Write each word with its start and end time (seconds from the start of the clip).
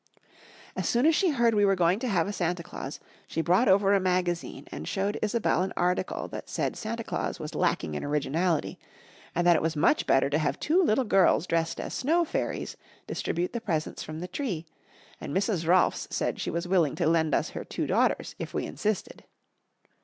As 0.75 0.89
soon 0.89 1.05
as 1.05 1.13
she 1.15 1.29
heard 1.29 1.53
we 1.53 1.63
were 1.63 1.75
going 1.75 1.99
to 1.99 2.07
have 2.07 2.27
a 2.27 2.33
Santa 2.33 2.63
Claus, 2.63 2.99
she 3.27 3.39
brought 3.39 3.67
over 3.67 3.93
a 3.93 3.99
magazine 3.99 4.67
and 4.71 4.87
showed 4.87 5.19
Isobel 5.21 5.61
an 5.61 5.71
article 5.77 6.27
that 6.29 6.49
said 6.49 6.75
Santa 6.75 7.03
Claus 7.03 7.39
was 7.39 7.53
lacking 7.53 7.93
in 7.93 8.03
originality, 8.03 8.79
and 9.35 9.45
that 9.45 9.55
it 9.55 9.61
was 9.61 9.75
much 9.75 10.07
better 10.07 10.27
to 10.27 10.39
have 10.39 10.59
two 10.59 10.81
little 10.81 11.03
girls 11.03 11.45
dressed 11.45 11.79
as 11.79 11.93
snow 11.93 12.25
fairies 12.25 12.77
distribute 13.05 13.53
the 13.53 13.61
presents 13.61 14.01
from 14.01 14.21
the 14.21 14.27
tree, 14.27 14.65
and 15.19 15.37
Mrs. 15.37 15.67
Rolfs 15.67 16.07
said 16.09 16.41
she 16.41 16.49
was 16.49 16.67
willing 16.67 16.95
to 16.95 17.05
lend 17.05 17.35
us 17.35 17.51
her 17.51 17.63
two 17.63 17.85
daughters, 17.85 18.33
if 18.39 18.55
we 18.55 18.65
insisted. 18.65 19.25